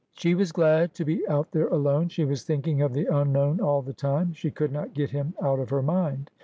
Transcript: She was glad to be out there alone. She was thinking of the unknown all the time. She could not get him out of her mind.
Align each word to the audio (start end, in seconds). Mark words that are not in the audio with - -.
She 0.13 0.33
was 0.33 0.51
glad 0.51 0.95
to 0.95 1.05
be 1.05 1.27
out 1.27 1.51
there 1.51 1.67
alone. 1.67 2.09
She 2.09 2.25
was 2.25 2.43
thinking 2.43 2.81
of 2.81 2.93
the 2.93 3.05
unknown 3.05 3.59
all 3.61 3.83
the 3.83 3.93
time. 3.93 4.33
She 4.33 4.49
could 4.49 4.71
not 4.71 4.95
get 4.95 5.11
him 5.11 5.35
out 5.39 5.59
of 5.59 5.69
her 5.69 5.83
mind. 5.83 6.31